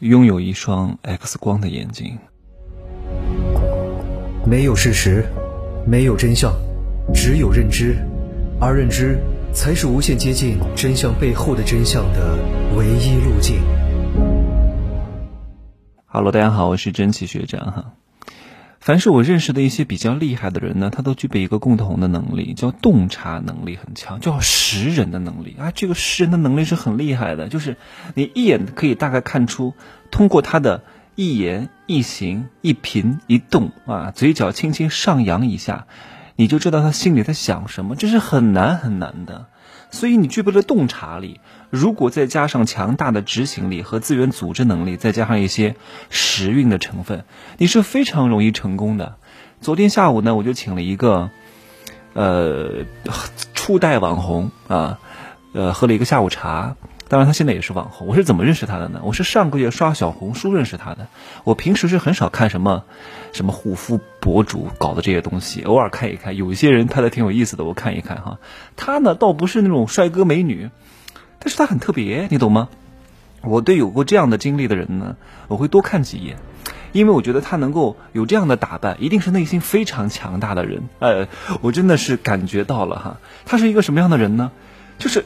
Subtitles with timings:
[0.00, 2.16] 拥有一双 X 光的眼睛。
[4.46, 5.24] 没有事实，
[5.84, 6.52] 没有真相，
[7.12, 7.96] 只有认知，
[8.60, 9.18] 而认知
[9.52, 12.38] 才是无限接近真相背后的真相的
[12.76, 13.60] 唯一路径。
[16.06, 17.92] Hello，大家好，我是真奇学长哈。
[18.80, 25.72] 凡是我认识的一些比较厉害的人呢，他都具备一个共同的能力，叫洞察能力很强，叫识人的能力啊。
[25.74, 27.76] 这个识人的能力是很厉害的，就是
[28.14, 29.74] 你一眼可以大概看出，
[30.10, 30.84] 通过他的
[31.16, 35.86] 一言一行一颦一动啊，嘴角轻轻上扬一下，
[36.38, 39.46] 你就知道他心里在想什么，这是很难很难的。
[39.90, 45.74] 所以你具备了洞察力，如果再加上强大的执行力和资源组织能力，再加上一些
[46.10, 47.24] 时运的成分，
[47.56, 49.16] 你是非常容易成功的。
[49.60, 51.30] 昨天下午呢，我就请了一个，
[52.12, 52.84] 呃，
[53.54, 55.00] 初代网红啊，
[55.54, 56.76] 呃，喝了一个下午茶。
[57.08, 58.06] 当然，他现在也是网红。
[58.06, 59.00] 我是怎么认识他的呢？
[59.02, 61.06] 我是上个月刷小红书认识他的。
[61.42, 62.84] 我平时是很少看什么，
[63.32, 66.36] 什么护肤博主搞的这些东西，偶尔看一看。
[66.36, 68.38] 有一些人拍的挺有意思的，我看一看哈。
[68.76, 70.68] 他呢，倒不是那种帅哥美女，
[71.38, 72.68] 但是他很特别，你懂吗？
[73.40, 75.16] 我对有过这样的经历的人呢，
[75.48, 76.36] 我会多看几眼，
[76.92, 80.82] 因为我觉得他能够有这样的打扮，一定是内心非常强大的人。
[80.98, 81.26] 呃，
[81.62, 83.16] 我真的是感觉到了哈。
[83.46, 84.52] 他是一个什么样的人呢？
[84.98, 85.24] 就是。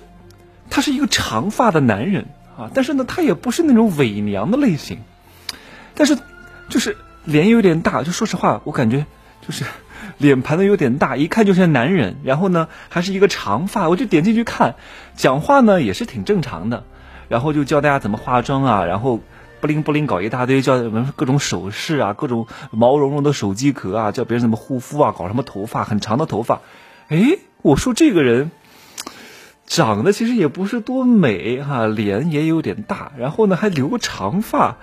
[0.74, 5.00] 他是一个长发的男人啊，但是呢，他也不是那种伪娘的类型，
[5.94, 6.16] 但是
[6.70, 9.04] 就是脸有点大，就说实话，我感觉
[9.46, 9.66] 就是
[10.16, 12.16] 脸盘子有点大，一看就是男人。
[12.24, 14.76] 然后呢，还是一个长发，我就点进去看，
[15.14, 16.84] 讲话呢也是挺正常的，
[17.28, 19.20] 然后就教大家怎么化妆啊，然后
[19.60, 20.80] 不灵不灵搞一大堆，教
[21.16, 26.62] 各种手势啊，各种毛茸茸的手机壳啊，教别人怎么护肤啊，搞什么头发很长的头发，
[27.08, 28.50] 哎，我说这个人。
[29.74, 34.76] 长得其实也不是多美哈，脸也有点大，然后呢还留个长发，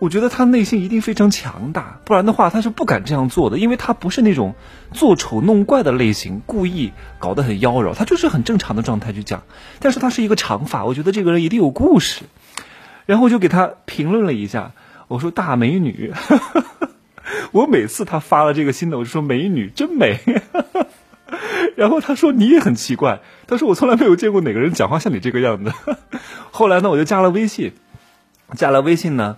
[0.00, 4.56] 我觉得他内心一定非常强大，不然的话他是不敢这样做的，因为他不是那种
[4.92, 6.90] 做丑弄怪的类型，故意
[7.20, 9.44] 搞得很妖娆，他就是很正常的状态去讲。
[9.78, 12.22] 但是他是一个长发，我觉得这个人一定有故事，
[13.06, 14.72] 然后我就给他评论了一下，
[15.06, 16.12] 我说大美女，
[17.52, 20.18] 我每次他发了这个新的，我就说美女真美。
[21.76, 25.72] 然后他说你也很奇怪，他说我从来没有见过哪个人讲话像你这个样子。
[26.50, 27.72] 后来呢，我就加了微信，
[28.54, 29.36] 加了微信呢，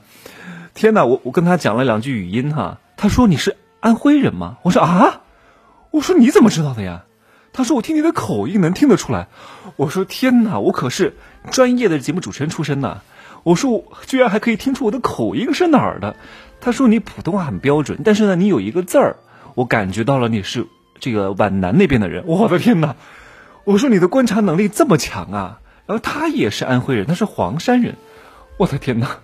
[0.75, 4.59] 天哪，我我跟他讲了两句语音哈，他说你是安徽人吗？
[4.63, 5.23] 我说啊，
[5.91, 7.05] 我说你怎么知道的呀？
[7.53, 9.29] 他说我听你的口音能听得出来。
[9.77, 11.15] 我说天哪，我可是
[11.53, 13.03] 专业的节目主持人出身呐。
[13.45, 16.17] 我说居然还可以听出我的口音是哪儿的。
[16.61, 19.17] 他说你普通话很标准，但是呢，你有一个字儿，
[19.55, 20.67] 我感觉到了你是。
[20.99, 22.97] 这个皖南那边的人，我的天哪！
[23.65, 25.61] 我说你的观察能力这么强啊！
[25.87, 27.97] 然后他也是安徽人，他是黄山人，
[28.57, 29.19] 我的天哪！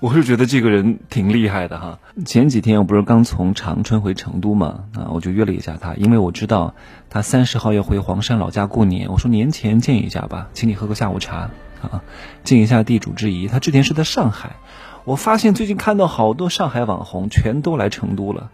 [0.00, 2.00] 我是觉得这个人挺厉害的哈。
[2.24, 6.74] 前几天我不是刚从长春回成都嘛，啊，我就约了一下他，因为我知道
[7.10, 11.50] 他三十号要回黄山老家过年，我说年前见一下吧，请你喝个下午茶
[11.82, 12.02] 啊，
[12.42, 13.46] 尽一下地主之谊。
[13.46, 14.56] 他之前是在上海，
[15.04, 18.50] 我发现最近看到好多上海网红全都来成都了。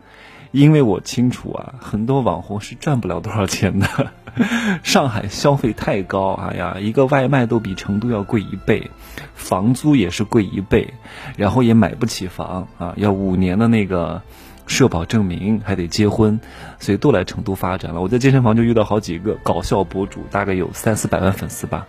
[0.52, 3.88] 因为我清楚啊，很多网红是赚不了多少钱的。
[4.82, 8.90] 上海消费太高，哎呀，一个外卖都比成都要贵一倍，
[9.34, 10.94] 房租也是贵一倍，
[11.36, 14.22] 然后也买不起房啊，要五年的那个
[14.66, 16.40] 社保证明，还得结婚，
[16.78, 18.00] 所以都来成都发展了。
[18.00, 21.86] 我在健身房就遇到好几个搞笑博主，大概有三四百万粉丝吧。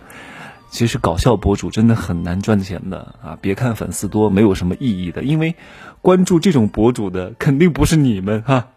[0.74, 3.38] 其实搞笑博主真的很难赚钱的啊！
[3.40, 5.54] 别看粉丝多，没有什么意义的，因为
[6.02, 8.70] 关注这种博主的肯定不是你们哈，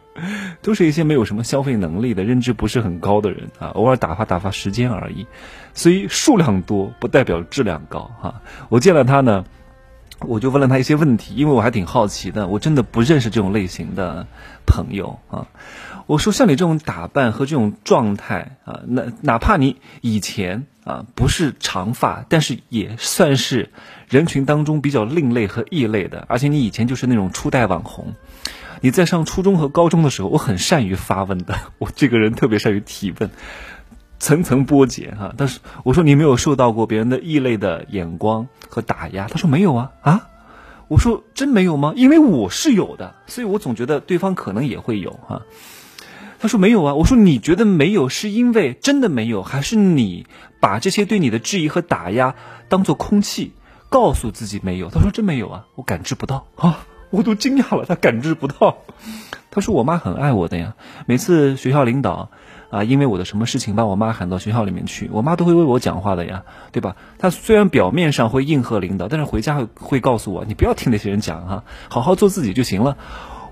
[0.62, 5.26] 都是一些没有什么消费能力的、认知不是很高的人啊，偶尔打发打发时间而已。
[5.74, 8.40] 所以数量多不代表质量高哈。
[8.70, 9.44] 我见了他呢，
[10.20, 14.26] 我就问了他一些问题，因为我还挺好奇的，我真的不认识这种类型的
[14.64, 15.46] 朋友啊。
[16.06, 23.70] 我说像你这种打扮和这种状态啊，那哪怕你以前啊不是长发，但是也算是
[24.08, 26.24] 人群当中比较另类和异类的。
[26.28, 28.14] 而且你以前就是那种初代网红，
[28.80, 33.28] 你在上初中和高中的时候，我很善于发问的， 我这个人特别善于提问，
[34.20, 35.34] 层层剥茧哈。
[35.36, 40.28] 但是我说你没有受到过别人的异类的眼光和打压，他说没有啊啊，
[40.86, 41.94] 我说真没有吗？
[41.96, 45.42] 因为我是有的，所以我总觉得对方可能也会有哈。
[46.38, 50.26] 他说没有啊，我说你觉得没有是因为真的没有，还是你
[50.60, 52.34] 把这些对你的质疑和打压
[52.68, 53.52] 当做空气，
[53.88, 54.90] 告诉自己没有？
[54.90, 56.86] 他说真没有啊，我感知不到啊。
[57.10, 58.78] 我都惊讶了，他感知不到。
[59.50, 60.74] 他说我妈很爱我的呀，
[61.06, 62.30] 每次学校领导
[62.68, 66.42] 啊，因为我的什么事情把我妈喊到学校里面去，我妈都会为我讲话的呀，
[66.72, 66.96] 对吧？
[67.18, 72.98] 他虽然表面上会应和领导，但是回家会会告诉我，你不要听那些人讲哈，好好做自己就行了。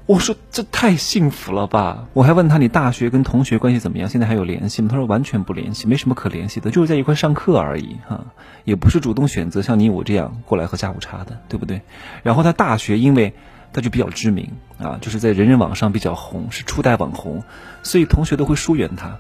[0.07, 2.09] 我说这太幸福了吧！
[2.13, 4.07] 我还问他你大学跟同学关系怎么样？
[4.07, 4.89] 现在还有联系吗？
[4.91, 8.27] 他说完全不联系，没什么可联系的，就是在一块上课而已哈，
[8.65, 11.81] 也不是主动选择像你我这样过来喝下午茶的，对不对？
[12.23, 13.33] 然后他大学因为
[13.73, 17.43] 他就比较知名啊，就是在人人网上比较红，是初代网红，
[17.83, 19.17] 所以同学都会疏远他。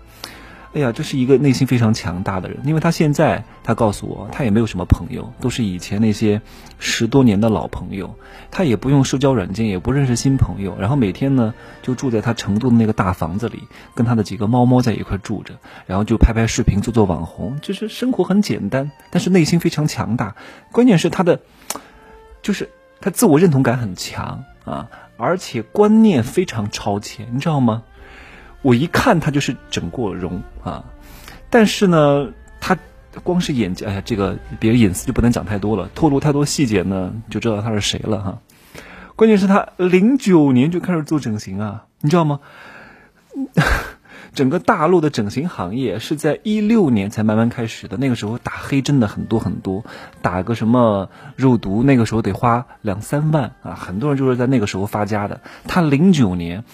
[0.75, 6.43] 哎呀，这是一个内心非常强大的人，因为他现在他告诉我，他也没有什么朋友，都是以前那些
[6.81, 8.12] 十多年的老朋友，
[8.50, 13.62] 他也不用社交软件，也不认识新朋友，然后每天呢就住在他成都的那个大房子里，
[13.94, 15.55] 跟他的几个猫猫在一块住着，
[15.87, 20.35] 然后就拍拍视频，做做网红，就是生活很简单，但是内心非常强大，
[20.73, 21.41] 关键是他的，
[22.43, 22.69] 就是
[23.00, 27.85] 他自我认同感很强啊，而且观念非常超前，你知道吗？
[28.64, 30.82] 我一看他就是整过容啊，
[31.50, 32.75] 但是呢，他
[33.22, 38.38] 光是眼睛，哎呀，这个别人隐私就不能讲太多了，透露太多细节呢，就知道他是谁了哈。
[39.16, 42.40] 关键是他零九年就开始做整形啊，你知道吗？
[44.32, 49.84] 整个大陆的整形行业是在一六年才慢慢开始的，那个时候打黑针的很多很多，
[50.22, 55.43] 打个什么肉毒，那个时候得花两三万啊，很多人就是在那个时候发家的。
[55.69, 56.64] 他零九年。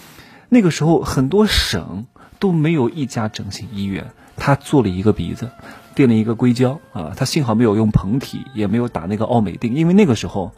[0.53, 2.07] 那个时候，很多省
[2.37, 4.11] 都没有一家整形医院。
[4.35, 5.49] 他做了一个鼻子，
[5.95, 7.13] 垫了一个硅胶啊。
[7.15, 10.51] 他幸好没有用膨体，也没有打那个奥美定，因为那个时候，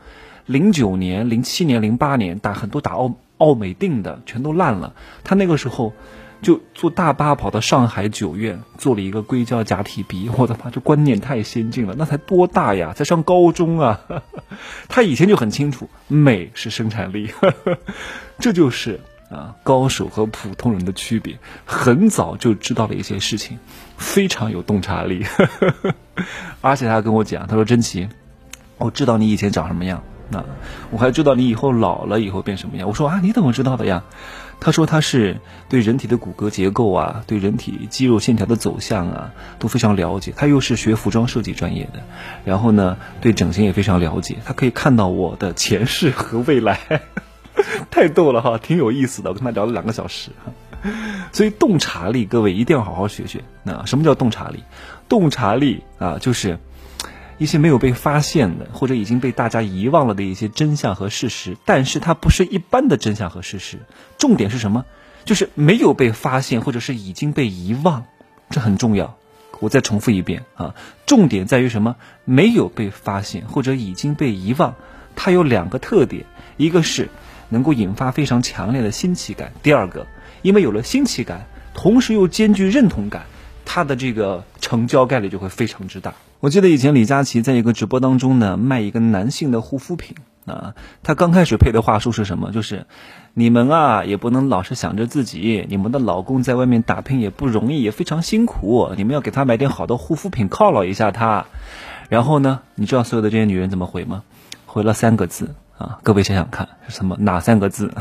[0.48, 4.96] 零九年、零七年、零八年打很多打奥奥美定的全都烂了。
[5.24, 5.94] 他那个时候
[6.42, 10.28] 就坐大巴跑到上海九院做了一个硅胶假体鼻。
[10.36, 11.94] 我的妈，这观念太先进了！
[11.96, 12.94] 那才多大呀？
[12.96, 14.02] 才上高中啊！
[14.90, 17.30] 他以前就很清楚，美是生产力，
[18.40, 19.00] 这就是。
[19.34, 23.58] 啊，高手和普通人的区别，很早就知道了一些事情，
[23.98, 25.26] 非常有洞察力。
[26.62, 28.08] 而且他跟我讲，他说：“真奇，
[28.78, 30.44] 我知道你以前长什么样，那
[30.92, 34.04] 我还知道你以后老了以后变什么样。”我说：“啊，你怎么知道的呀？”
[34.60, 40.32] 他说：“他是对人体的骨骼结构啊，对人体肌肉线条的走向啊，都非常了解。
[40.38, 42.02] 他又是学服装设计专业的，
[42.46, 44.38] 然后呢，对整形也非常了解。
[44.46, 46.80] 他可以看到我的前世和未来。”
[47.94, 49.30] 太逗了哈，挺有意思的。
[49.30, 50.32] 我跟他聊了两个小时，
[51.32, 53.44] 所以洞察力，各位一定要好好学学。
[53.62, 54.64] 那什么叫洞察力？
[55.08, 56.58] 洞察力啊，就是
[57.38, 61.56] 一些没有被发现的，或者已经被大家遗忘了的一些真相和事实。
[61.66, 63.78] 但是它不是一般的真相和事实。
[64.18, 64.86] 重点是什么？
[65.24, 68.06] 就是没有被发现，或者是已经被遗忘，
[68.50, 69.16] 这很重要。
[69.60, 70.74] 我再重复一遍啊，
[71.06, 71.96] 重点在于什么？
[72.26, 74.74] 没有被发现或者已经被遗忘，
[75.16, 76.26] 它有两个特点，
[76.58, 77.08] 一个是。
[77.50, 79.52] 能够引发非常强烈的新奇感。
[79.62, 80.08] 第二个，
[80.42, 83.24] 因为有了新奇感，同时又兼具认同感，
[83.66, 86.14] 它的这个成交概率就会非常之大。
[86.40, 92.52] 我记得以前李佳琦在一个直播当中呢，卖一个男性的护肤品啊，他刚开始配的话术是什么？
[92.52, 92.86] 就是
[93.34, 101.46] 你们啊，也不能老是想着自己，你们的老公在外面打拼也不容易，也非常辛苦，你们要给他买点好的护肤品犒劳一下他。
[102.10, 104.24] 然后呢，你知道所有的这些女人怎么回吗？
[104.66, 105.56] 回了三个字。
[105.78, 107.18] 啊，各位想想看是什么？
[107.20, 107.94] 哪三个字？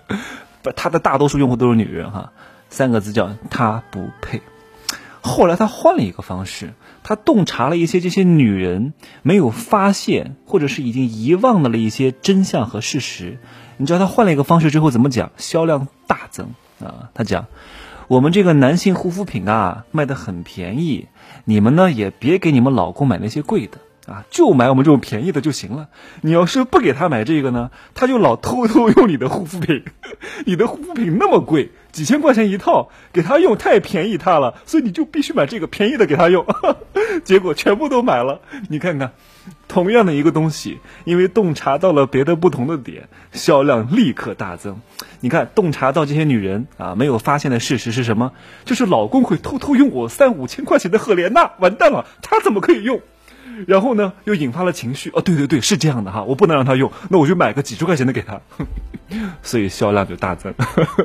[0.62, 2.32] 不，他的大多数用户都是女人哈。
[2.68, 4.42] 三个字叫他不配。
[5.22, 6.72] 后来他换了一个方式，
[7.02, 13.38] 他洞察了一些这些女人没有发现或者是已经遗忘的了一些真相和事实。
[13.76, 15.30] 你知道他换了一个方式之后怎么讲？
[15.36, 17.10] 销量大增啊！
[17.12, 17.46] 他讲，
[18.08, 21.08] 我们这个男性护肤品啊卖的很便宜，
[21.44, 23.78] 你们呢也别给你们老公买那些贵的。
[24.10, 25.86] 啊，就买我们这种便宜的就行了。
[26.20, 29.84] 你要是不给他买这个呢，他就老偷偷用你的护肤品。
[30.44, 36.44] 你的护肤品那么贵，几千块钱一套，给他用太便宜他了，所以你就必须买这个便宜的给他用。
[37.22, 38.40] 结果全部都买了。
[38.68, 39.12] 你看看，
[39.68, 44.80] 同样的一个东西，因为洞察到了别的不同的点，销量立刻大增。
[45.20, 48.32] 你看，洞察到这些女人啊没有发现的事实是什么？
[48.64, 53.00] 就是老公会偷偷用我三五千块钱的赫莲娜，完蛋了，他怎么可以用？
[53.66, 55.10] 然后呢，又引发了情绪。
[55.14, 58.40] 哦，对对对，是这样的哈，我不能让他用，那我就买个几十块钱的给他，
[59.42, 60.54] 所以销量就大增。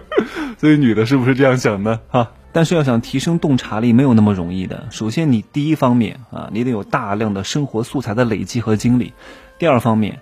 [0.57, 1.99] 所以女的是不是这样想呢？
[2.09, 4.87] 哈，但是要想提升洞察力，没有那么容易的。
[4.89, 9.11] 首先，你第一方面啊，你得有大量的生活素材的累积和经历；
[9.59, 10.19] 第二方面，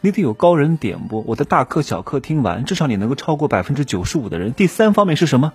[0.00, 1.20] 你得有高人点拨。
[1.26, 4.52] 我的大课小课听完，至少你能够超过百分之九十五的人。
[4.52, 5.52] 第三方面是什么？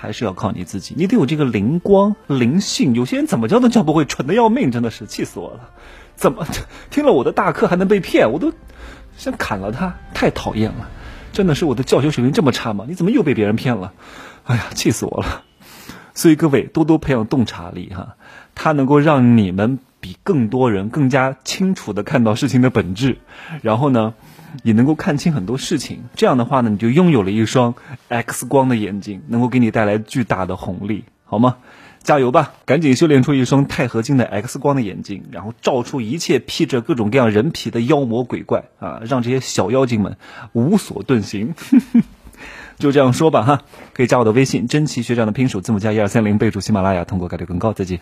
[0.00, 2.94] 还是要靠你自己，你得有这个灵光灵性。
[2.94, 5.70] 有些人怎么教都教不会，蠢的要命，真的是气死我了。
[6.14, 6.46] 怎么
[6.90, 8.30] 听了我的大课还能被骗？
[8.30, 8.52] 我都
[9.16, 9.96] 想砍了他。
[10.14, 10.88] 太讨厌了，
[11.32, 12.84] 真的是我的教学水平这么差吗？
[12.88, 13.92] 你怎么又被别人骗了？
[14.44, 15.42] 哎呀，气死我了！
[16.14, 18.16] 所以各位多多培养洞察力哈，
[18.54, 23.18] 它能够让你们比更多人更加清楚的看到事情的本质，
[23.62, 24.14] 然后呢，
[24.62, 26.04] 也能够看清很多事情。
[26.14, 27.74] 这样的话呢，你就拥有了一双
[28.08, 31.56] X 光的眼睛，能够给你带来巨大的红利，好吗？
[32.02, 32.54] 加油吧！
[32.64, 40.16] 赶紧修炼出一双钛合金的 X 光的眼睛，然后照出一切披着各种各样人皮的妖魔鬼怪啊，让这些小妖精们
[40.52, 41.54] 无所遁形。
[42.78, 43.62] 就这样说吧哈，
[43.92, 47.72] 可以加我的微信“真奇学长”的拼手字母加一二三零，备注喜马拉雅，通过概率更高。
[47.72, 47.98] 再见。